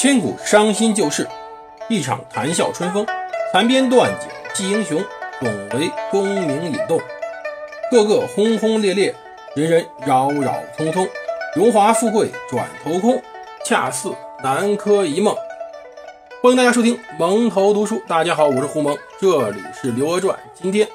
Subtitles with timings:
[0.00, 1.28] 千古伤心旧事，
[1.90, 3.06] 一场谈笑春风。
[3.52, 4.98] 残编断简记英雄，
[5.38, 6.98] 总为功名引动。
[7.90, 9.14] 个个轰轰烈烈，
[9.54, 11.06] 人人扰扰匆匆。
[11.54, 13.22] 荣华富贵转头空，
[13.62, 14.10] 恰似
[14.42, 15.36] 南柯一梦。
[16.42, 18.00] 欢迎大家收听蒙头读书。
[18.08, 20.34] 大家好，我是胡蒙，这里是《刘娥传》。
[20.54, 20.88] 今天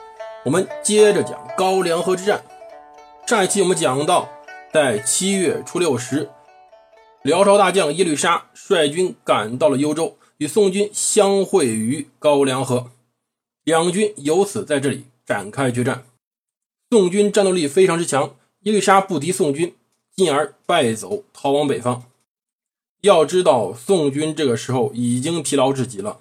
[0.44, 2.41] 我们接着讲高梁河之战。
[3.27, 4.27] 上一期我们讲到，
[4.73, 6.27] 在七月初六时。
[7.25, 12.91] 辽朝大将耶律沙率军赶到了幽州，与宋军相会于高梁河，
[13.63, 16.05] 两军由此在这里展开决战。
[16.91, 19.75] 宋军战斗力非常之强，耶律沙不敌宋军，
[20.16, 22.03] 进而败走，逃往北方。
[23.02, 26.19] 要知道，宋军这个时候已经疲劳至极了。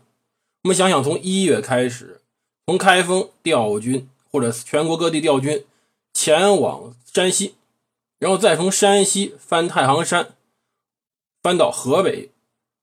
[0.62, 2.22] 我们想想，从一月开始，
[2.64, 5.66] 从开封调军，或者全国各地调军，
[6.14, 7.56] 前往山西，
[8.18, 10.30] 然后再从山西翻太行山。
[11.44, 12.30] 搬到河北，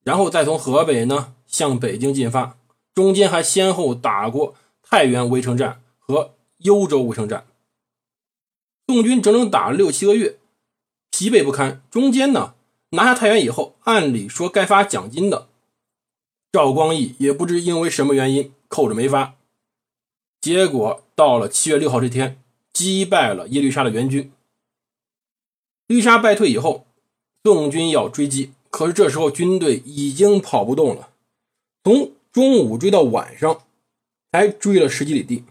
[0.04, 2.56] 然后再从河北呢向北京进发，
[2.94, 7.44] 中间还先后打过太原围城战和幽州围城战。
[8.86, 10.38] 宋军整整打了六七个月，
[11.10, 11.82] 疲惫不堪。
[11.90, 12.54] 中间呢
[12.90, 15.48] 拿下太原以后，按理说该发奖金的，
[16.52, 19.34] 赵光义也不知因为什么原因扣着没发。
[20.40, 22.40] 结果到了七月六号这天，
[22.72, 24.30] 击败了耶律沙的援军。
[25.88, 26.86] 耶律沙败退以后。
[27.44, 31.10] 宋军要追击，可是这时候军队已经跑不动了。
[31.82, 33.64] 从中午追到晚上，
[34.30, 35.44] 才追了十几里地。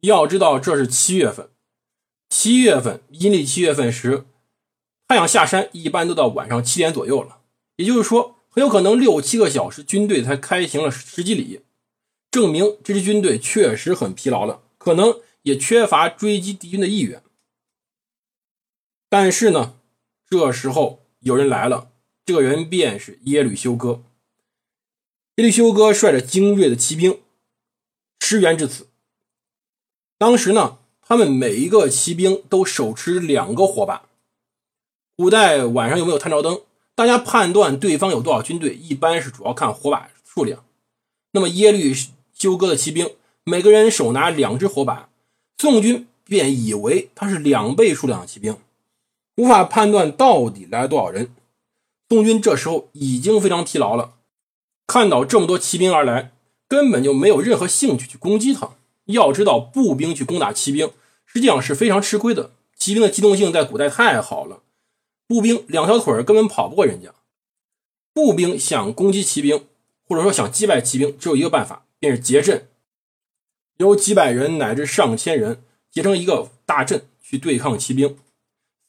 [0.00, 1.48] 要知道这是七月份，
[2.28, 4.24] 七月份阴历七月份时，
[5.06, 7.42] 太阳下山一般都到晚上七点左右了。
[7.76, 11.60] 也就是说，很有可能六七个小时军队才开行了十几里，
[12.32, 17.22] 证明这支军队确实很疲劳了，可能也缺乏追击敌军的意愿。
[19.08, 19.76] 但是呢？
[20.30, 21.90] 这时候有人来了，
[22.24, 24.00] 这个人便是耶律休哥。
[25.34, 27.18] 耶律休哥率着精锐的骑兵
[28.20, 28.86] 驰援至此。
[30.16, 34.06] 当时呢，他们每一个骑兵都手持两个火把。
[35.16, 36.62] 古代晚上有没有探照灯？
[36.94, 40.64] 大家判断对方有多少军队，一般是主要看火把数量。
[41.32, 41.92] 那么耶律
[42.32, 43.10] 休哥的骑兵
[43.42, 45.08] 每个人手拿两只火把，
[45.58, 48.56] 宋军便以为他是两倍数量的骑兵。
[49.36, 51.34] 无法判断到底来了多少人，
[52.08, 54.14] 宋军这时候已经非常疲劳了。
[54.86, 56.32] 看到这么多骑兵而来，
[56.68, 58.70] 根本就没有任何兴趣去攻击他。
[59.06, 60.90] 要知道，步兵去攻打骑兵，
[61.24, 62.52] 实际上是非常吃亏的。
[62.76, 64.62] 骑兵的机动性在古代太好了，
[65.26, 67.14] 步兵两条腿根本跑不过人家。
[68.12, 69.66] 步兵想攻击骑兵，
[70.06, 72.68] 或者说想击败骑兵，只有一个办法，便是结阵，
[73.78, 78.16] 由几百人乃至上千人结成一个大阵去对抗骑兵。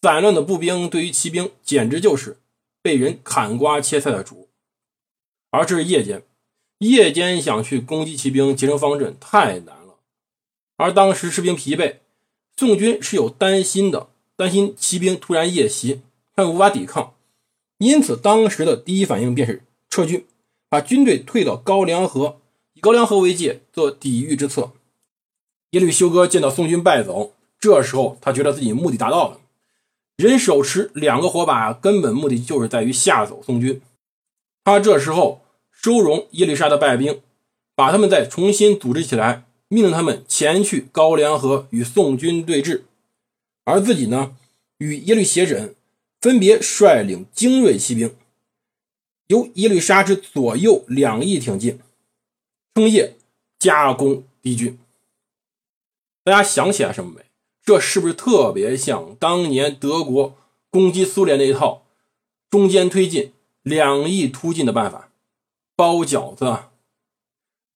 [0.02, 2.38] 散乱的步兵对于骑兵简直就是
[2.82, 4.50] 被人砍瓜切菜的主，
[5.52, 6.24] 而这是夜间，
[6.80, 9.98] 夜间想去攻击骑兵结成方阵太难了。
[10.78, 11.98] 而当时士兵疲惫，
[12.58, 16.02] 宋军是有担心的，担心骑兵突然夜袭，
[16.36, 17.14] 他们无法抵抗，
[17.78, 20.26] 因此当时的第一反应便是撤军，
[20.68, 22.42] 把军队退到高梁河，
[22.74, 24.72] 以高梁河为界做抵御之策。
[25.70, 29.41] 耶律休哥见到宋军败走，这时候他觉得自己目的达到了。
[30.22, 33.82] 人手持两个火把，根本目的就是在于吓走宋军。
[34.64, 37.22] 他这时候收容耶律沙的败兵，
[37.74, 42.84] 把他们再重新组织起来，命令他们前去高梁河与宋军对峙，
[43.64, 44.36] 而自己呢，
[44.78, 45.74] 与耶律斜轸
[46.22, 48.16] 分别率领精锐骑兵，
[49.26, 51.80] 由耶律沙之左右两翼挺进，
[52.76, 53.16] 称夜
[53.58, 54.78] 加攻敌军。
[56.24, 57.31] 大家想起来什么没？
[57.64, 60.36] 这是不是特别像当年德国
[60.70, 61.84] 攻击苏联那一套
[62.50, 65.10] 中间推进、两翼突进的办法？
[65.76, 66.72] 包饺子啊。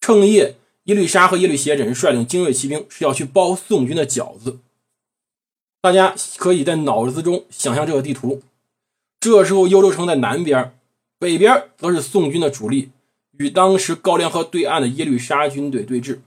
[0.01, 4.59] 趁夜，耶律沙和耶律斜轸率领精锐骑兵是要去包宋军的饺子。
[5.81, 8.41] 大家可以在脑子中想象这个地图。
[9.19, 10.77] 这时候，幽州城在南边，
[11.17, 12.91] 北边则是宋军的主力，
[13.37, 16.19] 与当时高梁河对岸的耶律沙军队对峙。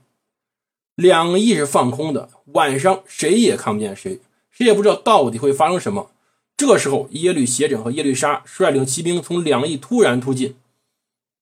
[0.99, 4.19] 两翼是放空的，晚上谁也看不见谁，
[4.51, 6.11] 谁也不知道到底会发生什么。
[6.57, 10.55] 这时候，耶律斜轸和耶律沙率领骑兵从两翼突然突进，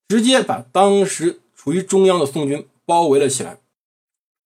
[0.06, 3.58] 直接把当时处于中央的宋军包围了起来。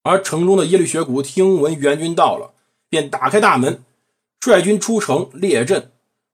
[0.02, 2.54] 而城中的耶律学古听闻援军到了，
[2.88, 3.84] 便打开大门，
[4.40, 5.90] 率军出城列阵，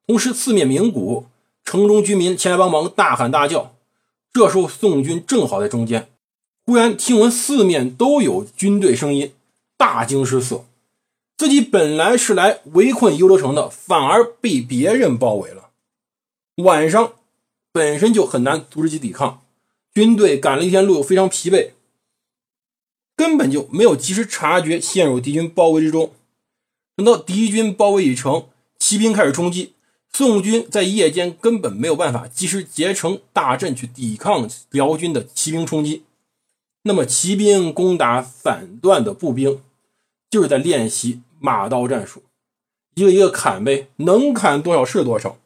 [0.06, 1.26] 同时四面鸣鼓，
[1.64, 3.74] 城中居民前来帮忙，大喊大叫。
[4.32, 6.08] 这时候，宋军正好在中间。
[6.68, 9.32] 忽然听闻四面都有军队声音，
[9.78, 10.66] 大惊失色。
[11.38, 15.70] 自己本来是来围困幽州城的，反而被别人包围了。
[16.56, 17.14] 晚上，
[17.72, 19.40] 本身就很难阻止其抵抗，
[19.94, 21.70] 军队赶了一天路又非常疲惫，
[23.16, 26.12] 根本就没有及时察觉陷入敌军包围之中。
[26.96, 28.44] 等到敌军包围已成，
[28.78, 29.72] 骑兵开始冲击，
[30.12, 36.02] 宋军在夜间根本没有办法及时结成大阵去抵抗辽军的骑兵冲击。
[36.82, 39.62] 那么，骑兵攻打散段的步兵，
[40.30, 42.22] 就是在练习马刀战术，
[42.94, 45.38] 一个一个砍呗，能砍多少是多少。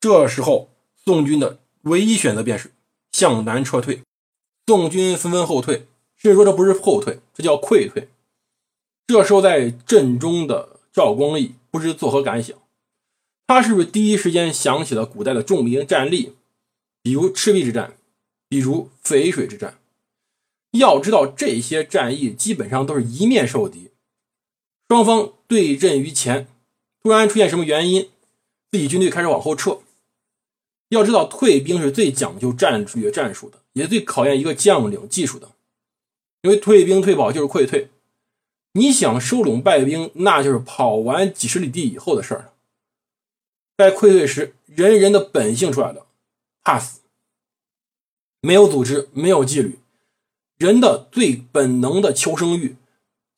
[0.00, 2.72] 这时候，宋军的唯一选择便是
[3.12, 4.02] 向南撤退。
[4.66, 5.86] 宋军纷纷后退，
[6.16, 8.08] 甚至说这不是后退，这叫溃退。
[9.06, 12.56] 这时候，在阵中的赵光义不知作何感想？
[13.46, 16.34] 他是不是第一时间想起了古代的重兵战例，
[17.02, 17.96] 比如赤壁之战，
[18.48, 19.78] 比如淝水之战？
[20.78, 23.90] 要知道，这些战役基本上都是一面受敌，
[24.88, 26.48] 双方对阵于前，
[27.02, 28.10] 突然出现什么原因，
[28.72, 29.80] 自己军队开始往后撤。
[30.88, 35.52] 要知道，退兵是最讲究战略战术的，也最考验一个将领技术的。
[36.42, 37.88] 因为退兵退跑就是溃退，
[38.72, 42.52] 你想收拢败兵，那就是跑完几十里地以后的事儿了。
[43.76, 46.06] 在溃退时，人人的本性出来了，
[46.62, 47.00] 怕死，
[48.40, 49.78] 没有组织，没有纪律，
[50.56, 52.76] 人的最本能的求生欲，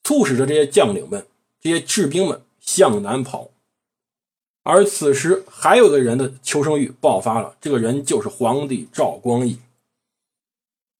[0.04, 1.26] 促使着这些将领们、
[1.60, 3.48] 这些士兵们向南跑。
[4.62, 7.54] 而此时，还有个人的求生欲爆发了。
[7.60, 9.58] 这个人就是皇帝赵光义。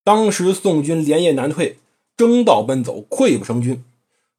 [0.05, 1.79] 当时宋军连夜南退，
[2.17, 3.83] 争道奔走，溃不成军。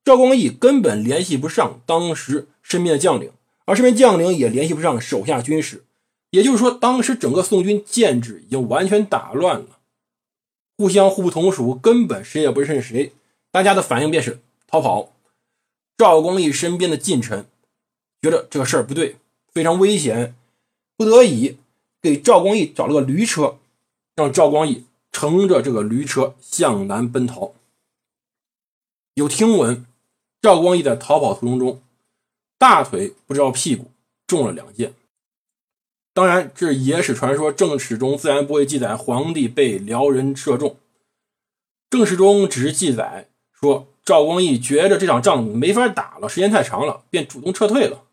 [0.06, 3.32] 赵光义根本联系不上当时身边的将领，
[3.66, 5.84] 而身边将领也联系不上手下军士。
[6.32, 9.77] 也就是说，当时整个宋军建制已经完全打乱了，
[10.78, 13.14] 互相互不同属，根本谁也不认识谁。
[13.52, 15.12] 大家的反应便是逃跑。
[15.98, 17.48] 赵光义身边的近臣。
[18.22, 19.18] 觉得这个事儿不对，
[19.52, 20.36] 非常危险，
[20.96, 21.58] 不得已
[22.02, 23.58] 给赵光义找了个驴车，
[24.16, 27.54] 让赵光义乘着这个驴车向南奔逃。
[29.14, 29.86] 有听闻，
[30.42, 31.82] 赵光义在逃跑途中中，
[32.58, 33.92] 大腿不知道屁股
[34.26, 34.94] 中了两箭。
[36.18, 40.76] 当然，这是野史传说，正史中自然不会记载皇帝被辽人射中。
[41.92, 48.06] 正史中只是记载说，赵光义觉着这场仗没法打了，时间太长了，便主动撤退了。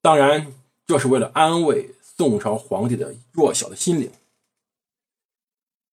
[0.00, 0.54] 当然，
[0.86, 4.10] 这是为了安慰宋朝皇帝的弱小的心灵。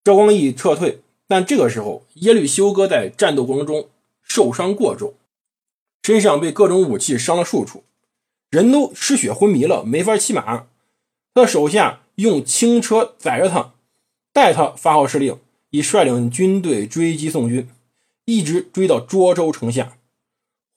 [0.05, 3.89] 赵光义撤退，但这个时候耶律休哥在战斗过程中
[4.23, 5.13] 受伤过重，
[6.03, 7.83] 身上被各种武器伤了数处，
[8.49, 10.67] 人都失血昏迷了，没法骑马。
[11.37, 13.73] 他手下用轻车载着他，
[14.33, 15.39] 带他发号施令，
[15.69, 17.69] 以率领军队追击宋军，
[18.25, 19.97] 一直追到涿州城下，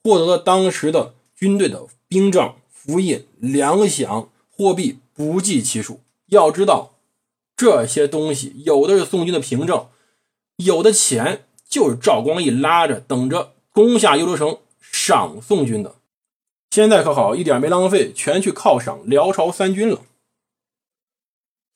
[0.03, 2.55] 获得了当时的军队的兵帐。
[2.83, 5.99] 符印、粮饷、货币不计其数。
[6.29, 6.93] 要知道，
[7.55, 9.85] 这些东西有的是宋军的凭证，
[10.55, 15.93] 有的钱就是赵光义拉着等着攻下幽州城赏宋军的。
[16.71, 20.01] 现在可好，一点没浪费，全去犒赏辽朝三军了。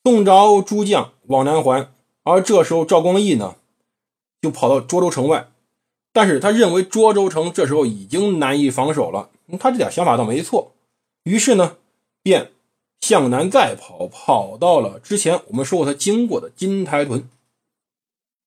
[0.05, 1.89] 宋朝诸将往南还，
[2.21, 3.55] 而这时候赵光义呢，
[4.39, 5.47] 就跑到涿州城外，
[6.13, 9.31] 但是他认为涿州城这时候已经难以防守了。
[9.59, 10.73] 他这点想法倒没错。
[11.23, 11.77] 于是呢，
[12.21, 12.51] 便
[13.01, 17.27] 向南再跑，跑到了之前我们说过他经过的金台屯。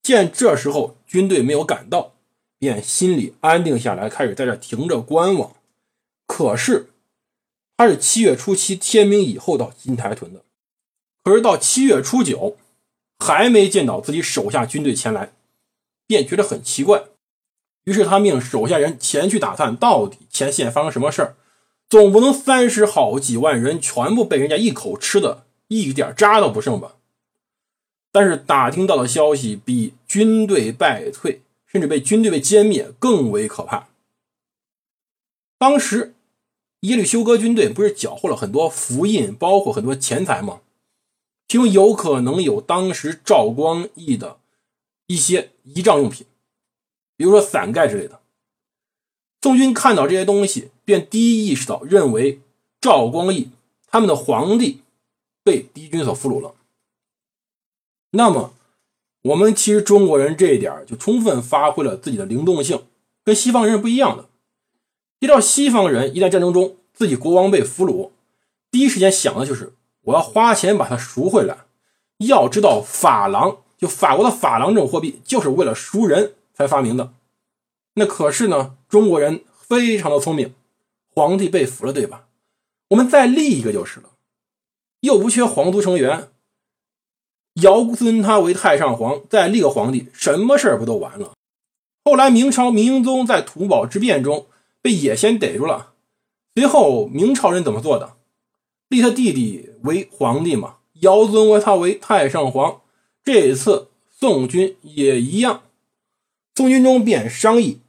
[0.00, 2.12] 见这时候军队没有赶到，
[2.60, 5.56] 便心里安定下来，开始在这停着观望。
[6.28, 6.90] 可是
[7.76, 10.44] 他是七月初七天明以后到金台屯的，
[11.28, 12.56] 可是到七月初九
[13.18, 15.30] 还没见到自己手下军队前来，
[16.06, 17.04] 便觉得很奇怪。
[17.84, 21.36] 于是他命手下人前去打探，到底前线发生什么事儿。
[21.86, 26.94] 总不能三十好几万人全部被人家一口吃的一点渣都不剩吧？
[28.10, 33.88] 但是打听到的消息比军队败退，甚至被军队被歼灭更为可怕。
[35.58, 36.14] 当时
[36.80, 40.60] 耶律休哥军队不是缴获了很多符印，包括很多钱财吗？
[41.48, 44.38] 其中有可能有当时赵光义的
[45.06, 46.26] 一些仪仗用品，
[47.16, 48.20] 比如说伞盖之类的。
[49.40, 52.40] 宋军看到这些东西，便第一意识到，认为
[52.80, 53.48] 赵光义
[53.86, 54.82] 他们的皇帝
[55.42, 56.54] 被敌军所俘虏了。
[58.10, 58.52] 那么，
[59.22, 62.84] 我们其实中国人这一点就充分发挥了自己的灵动性，
[63.24, 64.28] 跟西方人是不一样的。
[65.20, 68.10] 依照西方人，一旦战争中自己国王被俘虏，
[68.70, 69.72] 第一时间想的就是
[70.08, 71.66] 我要花钱把他赎回来。
[72.18, 77.12] 要知道，法郎就法国的法郎这种货币，就是为了赎人才发明的。
[77.94, 80.54] 那可是呢，中国人非常的聪明，
[81.14, 82.26] 皇帝被俘了，对吧？
[82.88, 84.10] 我们再立一个就是了，
[85.00, 86.28] 又不缺皇族成员，
[87.54, 91.32] 尧尊他为太上皇，再立个皇帝，什么事儿不都完了？
[92.04, 94.46] 后来明朝明英宗在土堡之变中
[94.80, 95.92] 被野先逮住了，
[96.54, 98.16] 随后明朝人怎么做的？
[98.88, 102.80] 立他弟弟为皇帝嘛，尧尊为他为太上皇。
[103.24, 105.62] 这一次宋军也一样，
[106.54, 107.80] 宋军中便商议，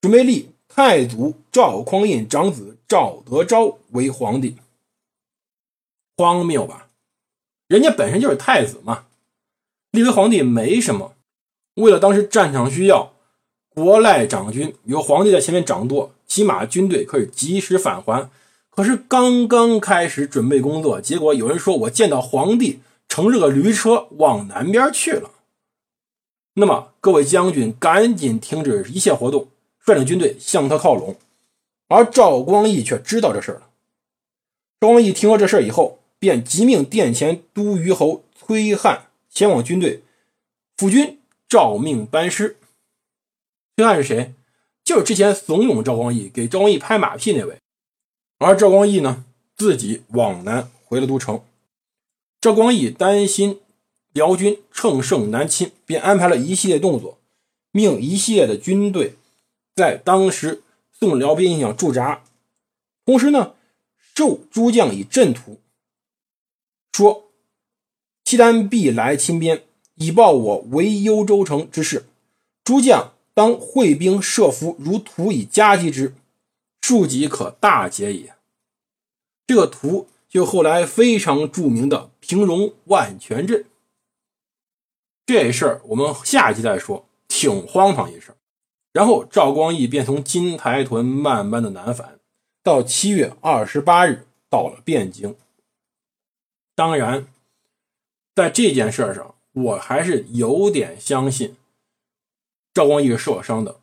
[0.00, 4.56] 准备立太祖赵匡胤长子赵德昭为皇帝。
[6.16, 6.88] 荒谬吧？
[7.66, 9.06] 人家本身就是太子嘛，
[9.90, 11.14] 立为皇帝没什么。
[11.76, 13.14] 为了当时战场需要，
[13.70, 18.30] 国赖长军，有皇帝在前面掌舵，起码军队可以及时返还。
[18.74, 25.30] 可是刚刚开始准备工作，结果有人说我见到皇帝乘着个驴车往南边去了。
[26.54, 29.48] 那么各位将军赶紧停止一切活动，
[29.78, 31.16] 率领军队向他靠拢。
[31.88, 33.68] 而赵光义却知道这事儿了。
[34.80, 36.00] 赵光义听说这事儿以后。
[36.22, 40.04] 便急命殿前都虞侯崔翰前往军队
[40.76, 42.58] 辅军，诏命班师。
[43.76, 44.32] 崔翰是谁？
[44.84, 47.58] 就是之前怂恿赵光义给赵光义拍马屁那位。
[48.42, 49.24] 而赵光义呢，
[49.56, 51.42] 自己往南回了都城。
[52.40, 53.60] 赵光义担心
[54.12, 57.18] 辽军乘胜南侵，便安排了一系列动作，
[57.70, 59.14] 命一系列的军队
[59.76, 62.24] 在当时宋辽边境上驻扎，
[63.04, 63.54] 同时呢，
[64.14, 65.58] 授诸将以阵图。
[66.92, 67.30] 说
[68.24, 69.62] ：“契丹必来侵边，
[69.94, 72.04] 以报我为幽州城之事。
[72.62, 76.14] 诸将当会兵设伏，如图以夹击之，
[76.82, 78.34] 庶几可大捷也。”
[79.46, 83.64] 这个图就后来非常著名的平戎万全阵。
[85.24, 88.34] 这事儿我们下集再说，挺荒唐一事。
[88.92, 92.18] 然后赵光义便从金台屯慢慢的南返，
[92.62, 95.34] 到七月二十八日到了汴京。
[96.74, 97.26] 当然，
[98.34, 101.56] 在这件事上，我还是有点相信
[102.74, 103.80] 赵光义是受了伤的。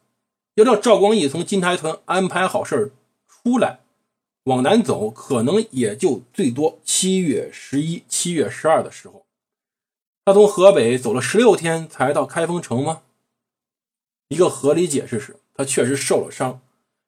[0.59, 2.91] 要知道，赵光义从金台屯安排好事儿
[3.27, 3.79] 出来，
[4.43, 9.25] 往南走，可能也就最多七月十一、七月十二的时候。
[10.25, 13.01] 他从河北走了十六天才到开封城吗？
[14.27, 16.61] 一个合理解释是，他确实受了伤，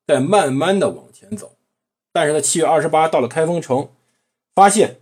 [0.07, 1.53] 在慢慢的往前走。
[2.11, 3.89] 但是他七月二十八到了开封城，
[4.55, 4.97] 发现。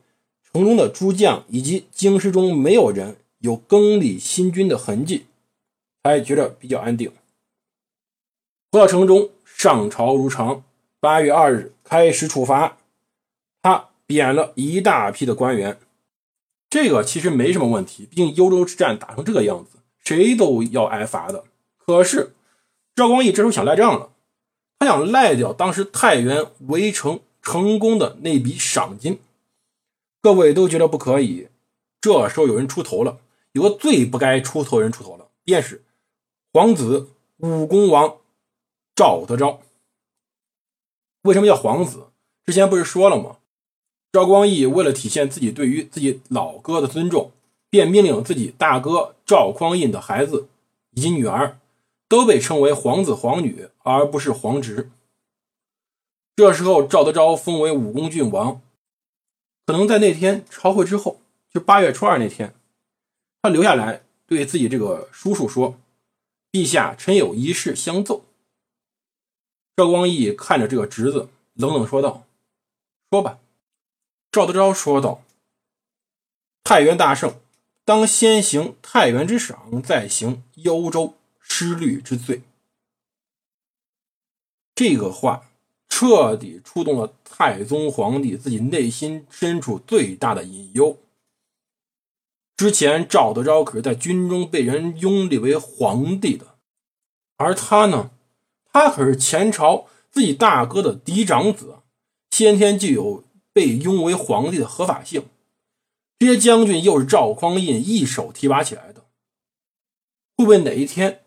[0.52, 5.28] 城中的诸将以及京师中没有人有更立新军的痕迹，
[6.04, 7.12] 才觉得比较安定。
[8.72, 10.64] 回到城中，上朝如常。
[11.00, 12.78] 八月二日开始处罚，
[13.64, 15.80] 他贬了一大批的官员。
[16.70, 21.46] 这个其实没什么问题，毕竟幽州之战打成这个样子，谁都要挨罚的。
[21.80, 22.36] 可是
[22.94, 24.12] 赵光义这时候想赖账了，
[24.78, 29.20] 他想赖掉当时太原围城成功的那笔赏金。
[30.22, 31.48] 各位都觉得不可以，
[32.00, 33.18] 这时候有人出头了，
[33.54, 35.84] 有个最不该出头人出头了，便是
[36.54, 38.18] 皇子武功王
[39.00, 39.62] 赵德昭。
[41.22, 42.08] 为什么叫皇子？
[42.46, 43.38] 之前不是说了吗？
[44.12, 47.32] 赵光义为了体现自己对于自己老哥的尊重，
[47.70, 50.50] 便命令自己大哥赵匡胤的孩子
[50.92, 51.58] 以及女儿
[52.10, 54.92] 都被称为皇子皇女，而不是皇侄。
[56.36, 58.62] 这时候赵德昭封为武功郡王。
[59.66, 62.54] 可能在那天朝会之后，就八月初二那天，
[63.42, 65.78] 他留下来对自己这个叔叔说
[66.52, 68.26] ：“陛下，臣有一事相奏。”
[69.80, 72.26] 赵光义看着这个侄子，冷冷说道
[73.10, 73.40] ：“说吧。”
[74.30, 75.24] 赵德昭说道
[76.66, 77.40] ：“太原大胜，
[77.86, 82.42] 当先行太原之赏，再行幽州失律之罪。”
[84.76, 85.46] 这个话。
[85.92, 90.98] 彻底触动了太宗皇帝自己内心深处最大的隐忧。
[92.56, 96.56] 之前赵德昭可是在军中被人拥立为皇帝的，
[97.38, 98.12] 而他呢，
[98.72, 101.80] 他可是前朝自己大哥的嫡长子，
[102.30, 105.26] 先天就有被拥为皇帝的合法性。
[106.18, 109.06] 这些将军又是赵匡胤一手提拔起来的，
[110.36, 111.24] 会不会哪一天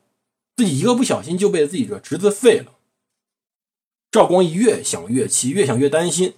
[0.57, 2.75] 自己一个不小心就被自己的侄子废了？
[4.11, 6.35] 赵光义越想越气，越想越担心，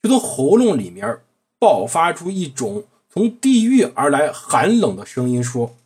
[0.00, 1.20] 就从喉咙里面
[1.58, 5.76] 爆发出一种从地狱而来寒冷的声音，说：“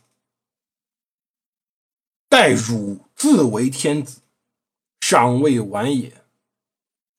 [2.29, 4.21] 待汝自为天子，
[5.13, 6.11] 尚未晚也。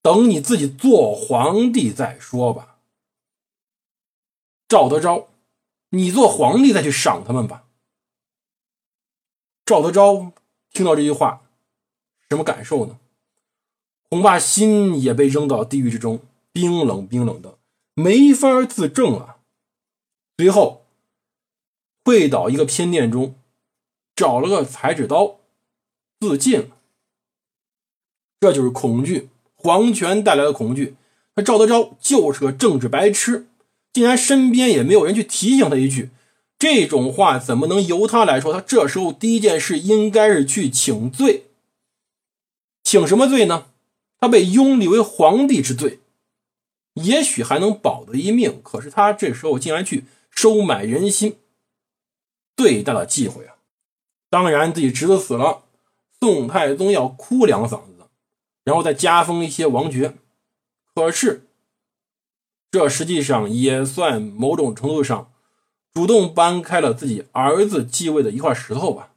[0.02, 2.80] 等你自己做皇帝再说吧。”
[4.66, 5.28] 赵德昭，
[5.90, 7.68] 你做皇帝再去赏他们吧。
[9.64, 10.32] 赵德昭
[10.72, 11.42] 听到这句话，
[12.28, 12.98] 什么感受呢？
[14.08, 16.20] 恐怕心也被扔到地狱之中，
[16.50, 17.58] 冰冷冰冷的，
[17.94, 19.36] 没法自证啊！
[20.36, 20.84] 随后，
[22.02, 23.36] 跪倒一个偏殿中，
[24.16, 25.38] 找了个裁纸刀
[26.18, 26.76] 自尽了。
[28.44, 30.96] 这就是恐惧，皇权带来的恐惧。
[31.34, 33.46] 他赵德昭就是个政治白痴，
[33.90, 36.10] 竟然身边也没有人去提醒他一句。
[36.58, 38.52] 这种话怎么能由他来说？
[38.52, 41.44] 他这时候第一件事应该是去请罪。
[42.82, 43.68] 请什么罪呢？
[44.20, 46.00] 他被拥立为皇帝之罪，
[46.92, 48.60] 也许还能保得一命。
[48.62, 51.38] 可是他这时候竟然去收买人心，
[52.54, 53.56] 最大的忌讳啊！
[54.28, 55.62] 当然，自己侄子死了，
[56.20, 57.93] 宋太宗要哭两嗓子，
[58.64, 60.16] 然后再加封一些王爵。
[60.94, 61.46] 可是，
[62.70, 65.32] 这实际上也算某种程度上
[65.92, 69.12] 主动搬开了自己儿子继位的一块石头吧。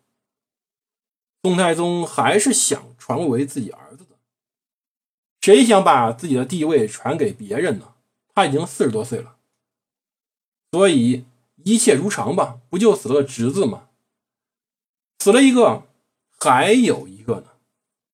[1.44, 4.18] 宋太宗还是想传位为自己儿子的，
[5.40, 7.94] 谁想把自己的地位传给别人呢？
[8.36, 9.38] 他已经四十多岁了，
[10.72, 11.26] 所以
[11.64, 13.88] 一切如常吧，不就死了个侄子吗？
[15.20, 15.84] 死了一个，
[16.38, 17.17] 还有一。